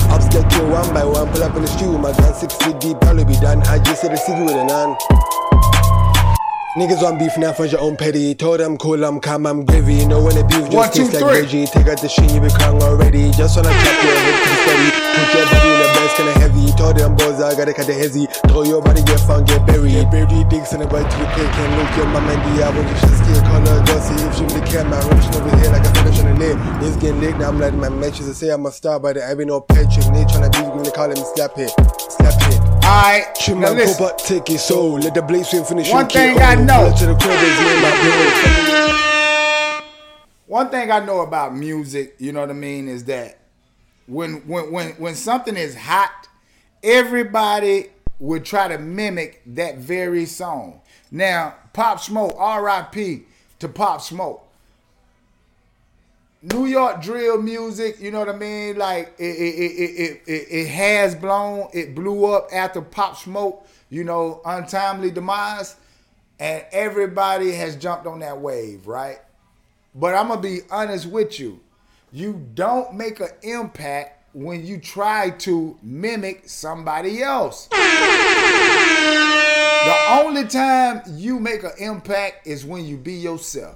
[0.09, 2.33] Ops get killed one by one Pull up in the street with my gun.
[2.33, 3.61] Six feet deep Probably be done.
[3.69, 4.97] I just said the city with a nun
[6.77, 8.35] Niggas on beef now for your own petty.
[8.35, 9.95] Told them cool, I'm calm, I'm gravy.
[9.95, 11.71] You know when beef just One, two, tastes like veggie.
[11.71, 13.31] Take out the shit, you be crying already.
[13.31, 14.91] Just wanna chop your head steady.
[15.15, 15.64] Put your
[16.17, 16.73] body in the best, kinda heavy.
[16.77, 18.27] Told them boys I gotta cut the hezzy.
[18.49, 19.93] Throw your body, get found, get buried.
[19.93, 21.51] Get buried, dicks in the bite to the cake.
[21.51, 22.87] Can't look your mama and the album.
[22.87, 24.15] You should still call her Josie.
[24.25, 26.57] If she really care, my roach over here like a finish on the net.
[26.81, 28.29] Niggas getting lit, now I'm letting my matches.
[28.29, 30.05] I say I'm a star, but I be no Patrick.
[30.15, 31.71] They tryna beat me, they call him slap hit.
[31.71, 32.61] Slap hit.
[32.85, 33.97] Alright, now my listen.
[33.97, 36.85] pop take it so let the blaze swing finish One thing I know.
[36.85, 37.91] pull up to the crib is near my.
[40.47, 43.39] One thing I know about music, you know what I mean, is that
[44.07, 46.29] when when when when something is hot,
[46.83, 50.81] everybody would try to mimic that very song.
[51.11, 53.25] Now, Pop Smoke, R.I.P.
[53.59, 54.41] to Pop Smoke.
[56.43, 58.77] New York drill music, you know what I mean?
[58.77, 64.05] Like it it, it, it, it, has blown, it blew up after Pop Smoke, you
[64.05, 65.77] know, untimely demise,
[66.39, 69.21] and everybody has jumped on that wave, right?
[69.95, 71.61] But I'm gonna be honest with you.
[72.15, 77.67] You don't make an impact when you try to mimic somebody else.
[77.67, 77.77] The
[80.11, 83.75] only time you make an impact is when you be yourself.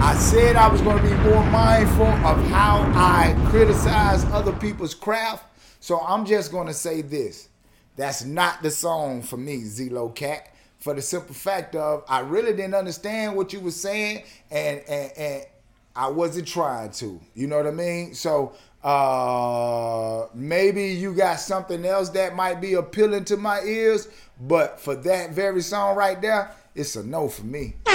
[0.00, 4.94] I said I was going to be more mindful of how I criticize other people's
[4.94, 5.44] craft.
[5.80, 7.50] So I'm just going to say this.
[7.96, 10.48] That's not the song for me, Zelo Cat.
[10.82, 15.12] For the simple fact of I really didn't understand what you were saying, and and
[15.16, 15.46] and
[15.94, 17.20] I wasn't trying to.
[17.36, 18.14] You know what I mean?
[18.16, 24.08] So uh maybe you got something else that might be appealing to my ears,
[24.40, 27.74] but for that very song right there, it's a no for me.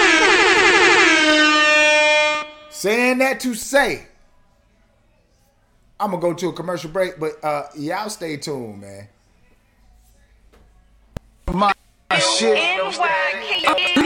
[2.69, 4.05] Saying that to say,
[5.99, 9.09] I'm gonna go to a commercial break, but uh y'all stay tuned, man.
[12.35, 12.57] Shit.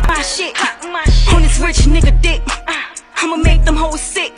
[0.04, 0.54] My shit.
[1.34, 2.42] On this rich nigga dick.
[3.18, 4.36] I'ma make them hoes sick.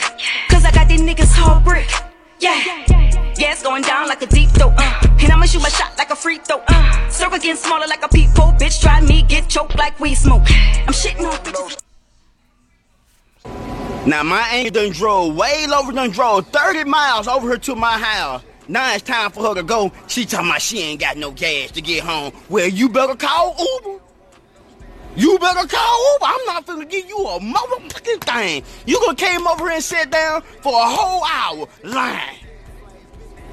[0.48, 1.90] Cause I got these niggas hard brick.
[2.40, 2.60] Yeah.
[3.36, 4.74] Yeah, it's going down like a deep throat.
[4.76, 5.08] Uh.
[5.20, 6.62] And I'ma shoot my shot like a free throw.
[6.68, 7.08] Uh.
[7.10, 8.52] Circle getting smaller like a peephole.
[8.52, 10.42] Bitch, try me, get choked like weed smoke.
[10.86, 11.80] I'm shitting on bitches.
[14.06, 17.98] Now my aunt done drove way over done drove 30 miles over here to my
[17.98, 18.42] house.
[18.68, 19.92] Now it's time for her to go.
[20.08, 22.32] She talking about she ain't got no gas to get home.
[22.48, 24.00] Well, you better call Uber.
[25.16, 26.26] You better call Uber.
[26.26, 28.64] I'm not finna give you a motherfucking thing.
[28.86, 32.38] You gonna came over here and sit down for a whole hour lying.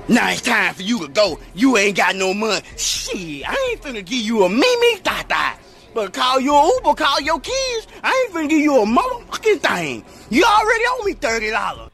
[0.08, 1.40] Now it's time for you to go.
[1.54, 2.66] You ain't got no money.
[2.78, 5.22] Shit, I ain't finna give you a mimi da.
[5.94, 7.88] But call your Uber, call your kids.
[8.04, 10.06] I ain't finna give you a motherfucking thing.
[10.30, 11.91] You already owe me thirty dollars.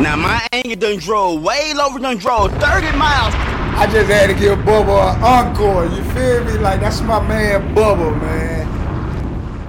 [0.00, 3.34] Now my anger done drove way over done drove 30 miles.
[3.78, 5.86] I just had to give Bubba an encore.
[5.86, 6.58] You feel me?
[6.58, 8.66] Like that's my man Bubba, man.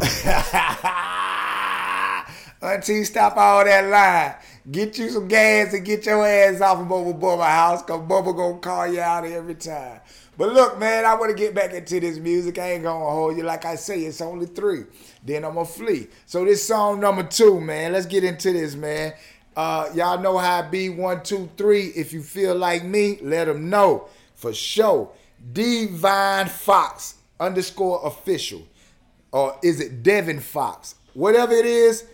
[2.61, 4.35] Auntie, stop all that line.
[4.69, 8.35] Get you some gas and get your ass off of Bubba Bubba house, cause Bubba
[8.35, 10.01] gonna call you out every time.
[10.37, 12.59] But look, man, I want to get back into this music.
[12.59, 13.43] I ain't gonna hold you.
[13.43, 14.83] Like I say, it's only three.
[15.23, 16.09] Then I'm gonna flee.
[16.25, 17.93] So this song number two, man.
[17.93, 19.13] Let's get into this, man.
[19.57, 21.87] Uh, y'all know how I be one, two, three.
[21.87, 25.09] If you feel like me, let them know for sure.
[25.51, 28.67] Divine Fox underscore official,
[29.31, 30.93] or is it Devin Fox?
[31.15, 32.05] Whatever it is,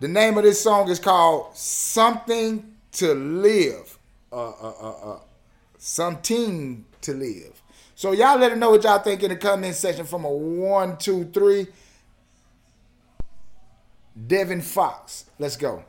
[0.00, 3.98] the name of this song is called "Something to Live."
[4.30, 5.18] Uh, uh, uh, uh,
[5.78, 7.62] something to live.
[7.94, 10.98] So y'all let them know what y'all think in the comment section from a one,
[10.98, 11.68] two, three.
[14.26, 15.24] Devin Fox.
[15.38, 15.84] Let's go.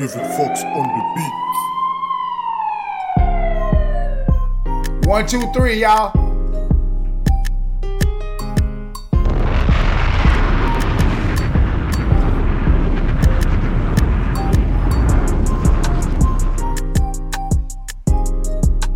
[0.00, 1.02] Devin Fox on the
[4.96, 5.06] beat.
[5.06, 6.18] One, two, three, y'all.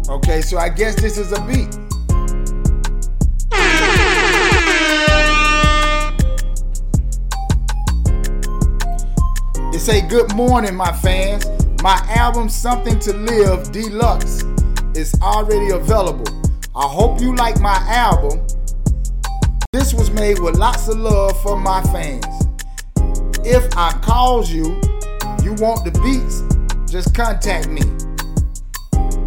[0.09, 1.84] Okay, so I guess this is a beat.
[9.85, 11.45] Say good morning, my fans.
[11.82, 14.43] My album Something to Live Deluxe
[14.95, 16.24] is already available.
[16.74, 18.47] I hope you like my album.
[19.74, 22.24] This was made with lots of love for my fans.
[23.45, 24.80] If I calls you,
[25.43, 26.41] you want the beats,
[26.91, 27.82] just contact me.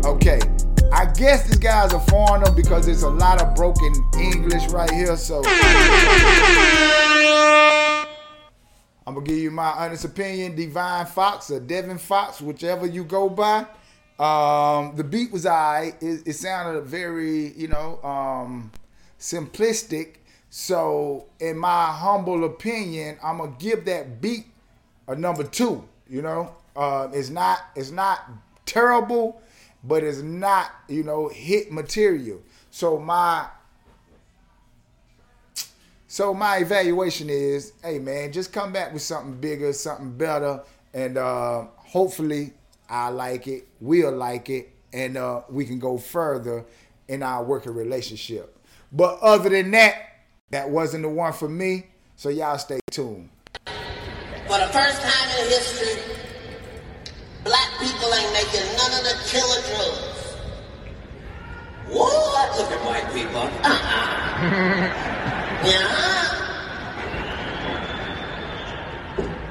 [0.07, 0.39] Okay,
[0.91, 5.17] I guess this guy's a foreigner because there's a lot of broken English right here,
[5.17, 5.43] so.
[9.07, 10.53] I'm gonna give you my honest opinion.
[10.57, 13.59] Divine Fox or Devin Fox, whichever you go by.
[14.19, 15.93] Um, the beat was I.
[16.01, 18.69] It, it, sounded very, you know, um,
[19.17, 20.15] simplistic.
[20.49, 24.47] So, in my humble opinion, I'm gonna give that beat
[25.07, 25.87] a number two.
[26.09, 28.29] You know, uh, it's not it's not
[28.65, 29.41] terrible,
[29.85, 32.41] but it's not you know hit material.
[32.71, 33.47] So my
[36.07, 41.17] so my evaluation is, hey man, just come back with something bigger, something better, and
[41.17, 42.53] uh, hopefully
[42.89, 46.65] I like it, we'll like it, and uh, we can go further
[47.09, 48.57] in our working relationship.
[48.91, 49.95] But other than that,
[50.51, 51.87] that wasn't the one for me.
[52.15, 53.29] So y'all stay tuned.
[53.65, 56.01] For the first time in history,
[57.43, 60.35] black people ain't making none of the killer drugs.
[61.89, 62.57] What?
[62.57, 63.41] Look at white people.
[63.63, 65.33] Uh-uh.
[65.63, 65.87] Yeah.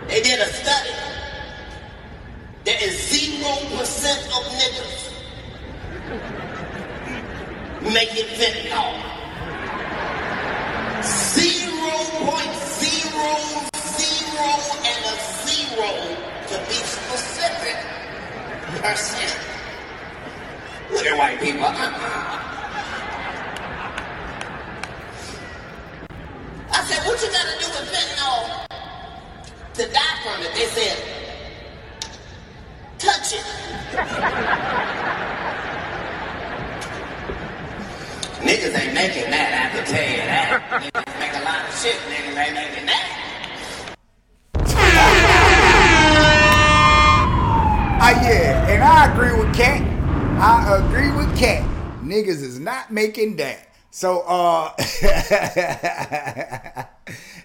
[0.09, 0.91] They did a study.
[2.65, 5.13] There is zero percent of niggas
[7.93, 8.95] making fentanyl.
[11.03, 11.95] Zero
[12.25, 13.31] point zero
[13.77, 14.51] zero
[14.91, 15.91] and a zero
[16.49, 17.77] to be specific
[18.81, 19.39] percent.
[20.93, 21.65] Look at white people.
[21.65, 22.56] Uh-uh.
[26.77, 28.69] I said, what you got to do with fentanyl
[29.73, 30.53] to die from it?
[30.53, 30.97] They said,
[32.99, 33.45] touch it.
[38.45, 40.61] Niggas ain't making that, I can tell you that.
[40.83, 43.07] Niggas make a lot of shit, niggas ain't making that.
[47.99, 49.81] Ah, yeah, and I agree with Cat.
[50.39, 51.65] I agree with Cat.
[52.03, 53.66] Niggas is not making that.
[53.97, 54.75] So, uh,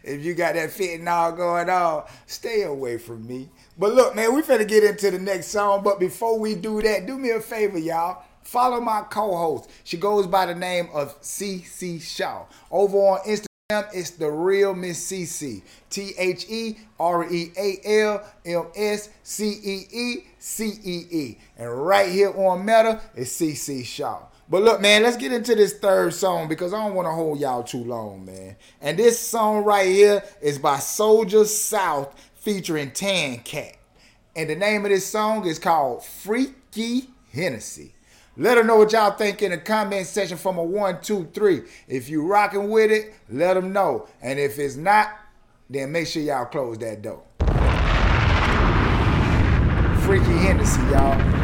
[0.03, 3.49] if you got that fentanyl going on, stay away from me.
[3.79, 5.81] But look, man, we finna get into the next song.
[5.81, 8.25] But before we do that, do me a favor, y'all.
[8.43, 9.69] Follow my co-host.
[9.85, 12.43] She goes by the name of CC Shaw.
[12.69, 15.61] Over on Instagram, it's the real Miss CC.
[15.89, 21.37] T H E R E A L M S C E E C E E.
[21.57, 24.23] And right here on Meta is CC Shaw.
[24.51, 27.39] But look, man, let's get into this third song because I don't want to hold
[27.39, 28.57] y'all too long, man.
[28.81, 33.77] And this song right here is by Soldier South featuring Tan Cat.
[34.35, 37.93] And the name of this song is called Freaky Hennessy.
[38.35, 41.61] Let her know what y'all think in the comment section from a one, two, three.
[41.87, 44.09] If you rocking with it, let them know.
[44.21, 45.17] And if it's not,
[45.69, 47.23] then make sure y'all close that door.
[50.01, 51.40] Freaky Hennessy, y'all.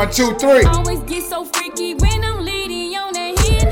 [0.00, 0.64] One, two, three.
[0.64, 3.64] Always get so freaky when I'm leading on that hit.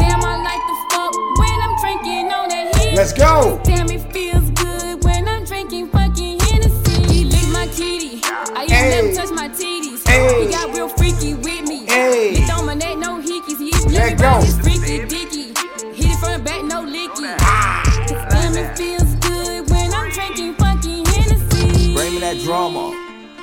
[0.00, 2.94] Damn, I like the fuck when I'm drinking on that hit.
[2.96, 3.60] Let's go.
[3.62, 7.02] Damn, it feels good when I'm drinking fucking Hennessy.
[7.14, 8.20] He lick my kitty.
[8.24, 8.90] I used Hey.
[8.90, 10.08] never touch my titties.
[10.08, 10.46] Hey.
[10.46, 11.86] He got real freaky with me.
[11.86, 12.34] Hey.
[12.34, 13.58] He don't that no hickeys.
[13.60, 14.24] He Let let go.
[14.24, 14.40] go.
[14.40, 15.54] His freaky dicky.
[15.94, 17.32] Hit it from the back, no licky.
[17.38, 17.86] Ah.
[18.28, 21.94] Damn, it feels good when I'm drinking fucking Hennessy.
[21.94, 22.90] Bring me that drama,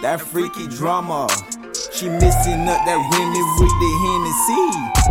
[0.02, 1.30] that freaky drama.
[1.98, 4.66] She missing up that Remy with the Hennessy.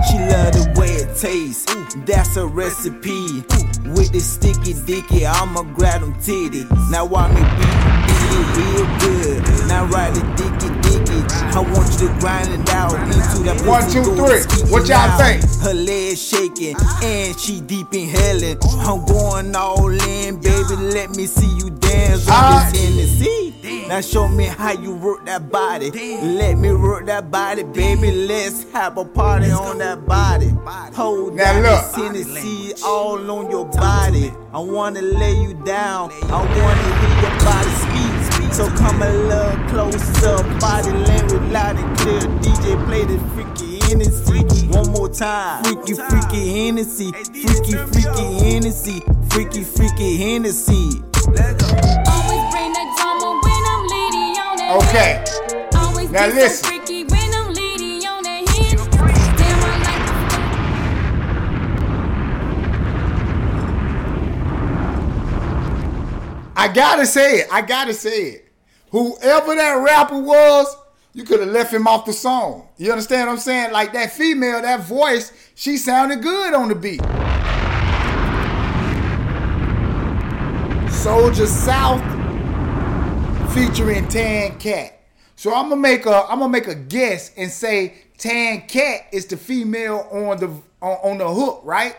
[0.06, 1.66] She love the way it tastes.
[2.06, 3.42] That's a recipe.
[3.90, 6.70] With the sticky dicky, I'ma grab them titties.
[6.92, 9.66] Now why me beat it real good?
[9.66, 11.18] Now ride the dicky dicky.
[11.58, 14.70] I want you to grind it out into that One, two, three.
[14.70, 15.42] What y'all think?
[15.66, 18.58] Her legs shaking and she deep in hellin'.
[18.86, 20.76] I'm going all in, baby.
[20.94, 22.70] Let me see you dance Ah.
[22.70, 23.45] this Hennessy.
[23.88, 25.90] Now show me how you work that body.
[25.90, 28.10] Let me work that body, baby.
[28.10, 30.48] Let's have a party on that body.
[30.94, 32.12] Hold Now down look.
[32.12, 34.32] this all on your body.
[34.52, 36.10] I wanna lay you down.
[36.24, 38.52] I wanna hear your body speak.
[38.52, 40.36] So come a little closer.
[40.58, 42.20] Body language loud and clear.
[42.40, 44.66] DJ play the freaky Hennessy.
[44.68, 45.62] One more time.
[45.64, 47.12] Freaky, freaky Hennessy.
[47.12, 49.00] Freaky, freaky Hennessy.
[49.30, 51.02] Freaky, freaky Hennessy.
[51.26, 51.85] Always
[54.80, 55.28] hit.
[55.70, 56.46] Damn, I
[66.56, 67.48] I gotta say it.
[67.52, 68.52] I gotta say it.
[68.90, 70.76] Whoever that rapper was,
[71.12, 72.68] you could have left him off the song.
[72.76, 73.72] You understand what I'm saying?
[73.72, 77.02] Like that female, that voice, she sounded good on the beat.
[80.90, 82.15] Soldier South
[83.56, 85.00] featuring Tan Cat.
[85.34, 89.24] So I'm gonna make a I'm gonna make a guess and say Tan Cat is
[89.24, 90.48] the female on the
[90.82, 91.96] on, on the hook, right?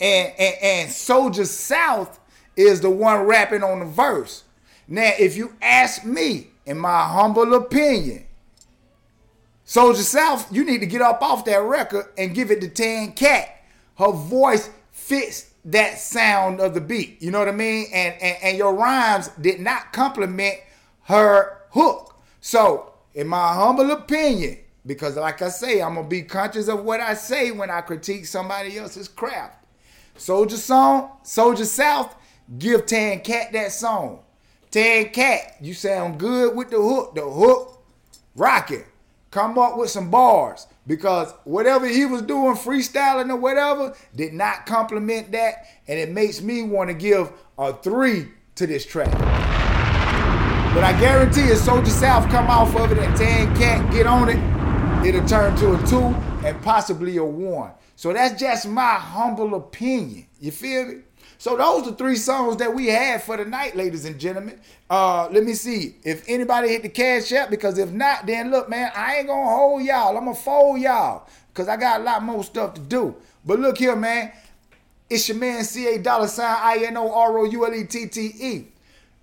[0.00, 2.20] And, and and Soldier South
[2.54, 4.44] is the one rapping on the verse.
[4.86, 8.24] Now, if you ask me, in my humble opinion,
[9.64, 13.10] Soldier South, you need to get up off that record and give it to Tan
[13.14, 13.48] Cat.
[13.98, 17.20] Her voice fits that sound of the beat.
[17.20, 17.86] You know what I mean?
[17.92, 20.60] And and, and your rhymes did not complement
[21.06, 22.14] her hook.
[22.40, 27.00] So, in my humble opinion, because like I say, I'm gonna be conscious of what
[27.00, 29.64] I say when I critique somebody else's craft.
[30.16, 32.14] Soldier song, Soldier South,
[32.58, 34.20] give Tan Cat that song.
[34.70, 37.14] Tan Cat, you sound good with the hook.
[37.14, 37.84] The hook,
[38.34, 38.84] rocking.
[39.30, 44.66] Come up with some bars because whatever he was doing, freestyling or whatever, did not
[44.66, 49.35] compliment that, and it makes me want to give a three to this track.
[50.76, 54.28] But I guarantee if Soldier South come off of it and Tan Cat get on
[54.28, 54.36] it,
[55.08, 56.14] it'll turn to a two
[56.46, 57.70] and possibly a one.
[57.94, 60.26] So that's just my humble opinion.
[60.38, 60.96] You feel me?
[61.38, 64.60] So those are three songs that we had for the night, ladies and gentlemen.
[64.90, 68.68] Uh, let me see if anybody hit the cash app because if not, then look,
[68.68, 70.14] man, I ain't gonna hold y'all.
[70.14, 73.16] I'm gonna fold y'all because I got a lot more stuff to do.
[73.46, 74.30] But look here, man.
[75.08, 78.08] It's your man CA dollar sign I N O R O U L E T
[78.08, 78.66] T E.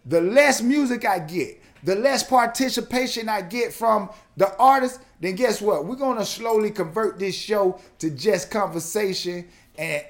[0.05, 5.61] The less music I get, the less participation I get from the artist, then guess
[5.61, 5.85] what?
[5.85, 9.47] We're gonna slowly convert this show to just conversation
[9.77, 10.03] and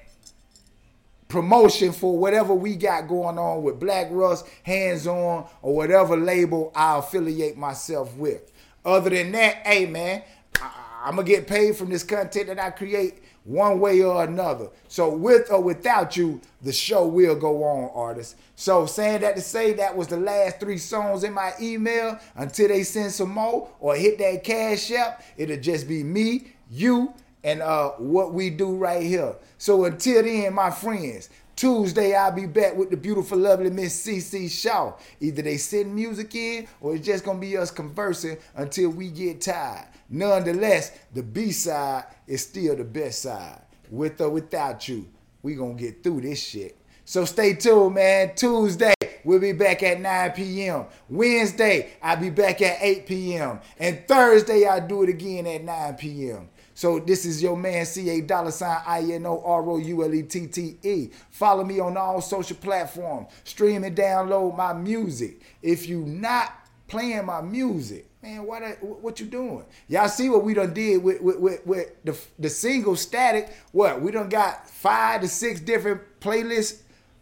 [1.27, 6.71] promotion for whatever we got going on with Black Russ, Hands On, or whatever label
[6.75, 8.51] I affiliate myself with.
[8.85, 10.21] Other than that, hey man,
[10.61, 14.69] I, am gonna get paid from this content that I create one way or another.
[14.87, 18.35] So with or without you, the show will go on, artists.
[18.55, 22.69] So saying that to say that was the last three songs in my email until
[22.69, 27.13] they send some more or hit that cash app, it'll just be me, you,
[27.43, 29.35] and uh, what we do right here.
[29.57, 34.49] So until then, my friends, Tuesday I'll be back with the beautiful, lovely Miss CC
[34.49, 34.93] Shaw.
[35.19, 39.41] Either they send music in or it's just gonna be us conversing until we get
[39.41, 39.87] tired.
[40.09, 43.61] Nonetheless, the B side is still the best side.
[43.89, 45.07] With or without you,
[45.41, 46.77] we gonna get through this shit.
[47.05, 48.33] So stay tuned, man.
[48.35, 48.93] Tuesday,
[49.23, 50.85] we'll be back at 9 p.m.
[51.09, 53.59] Wednesday, I'll be back at 8 p.m.
[53.77, 56.49] And Thursday, I'll do it again at 9 p.m.
[56.73, 60.13] So this is your man CA dollar sign I N O R O U L
[60.13, 61.09] E T T E.
[61.29, 63.27] Follow me on all social platforms.
[63.43, 65.41] Stream and download my music.
[65.61, 66.51] If you not
[66.87, 69.65] playing my music, man, what what you doing?
[69.87, 73.55] Y'all see what we done did with with, with, with the the single static.
[73.71, 76.81] What we done got five to six different playlist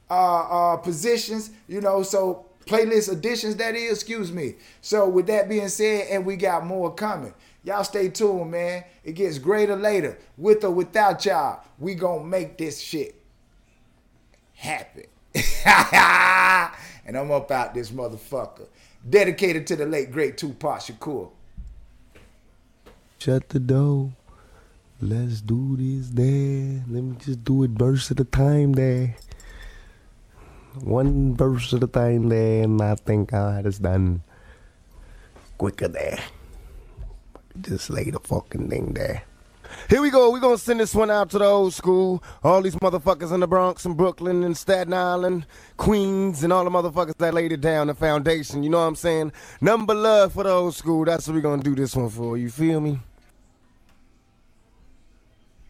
[0.10, 1.52] uh, uh, positions.
[1.68, 3.92] You know, so playlist additions that is.
[3.94, 4.56] Excuse me.
[4.82, 7.34] So with that being said, and we got more coming.
[7.64, 8.84] Y'all stay tuned, man.
[9.04, 10.18] It gets greater later.
[10.38, 13.16] With or without y'all, we gonna make this shit
[14.54, 15.06] happen.
[17.06, 18.68] and I'm up out this motherfucker.
[19.08, 21.32] Dedicated to the late great Tupac Shakur.
[23.20, 24.14] Shut the door.
[25.00, 26.84] Let's do this there.
[26.88, 29.16] Let me just do it verse at a time there.
[30.80, 34.24] One verse at a time there, and I think I had it done
[35.58, 36.20] quicker there.
[37.60, 39.24] Just lay the fucking thing there.
[39.90, 40.32] Here we go.
[40.32, 42.24] We're going to send this one out to the old school.
[42.44, 45.46] All these motherfuckers in the Bronx and Brooklyn and Staten Island,
[45.78, 48.64] Queens, and all the motherfuckers that laid it down, the foundation.
[48.64, 49.32] You know what I'm saying?
[49.60, 51.06] Number love for the old school.
[51.06, 52.38] That's what we're going to do this one for.
[52.38, 53.00] You feel me?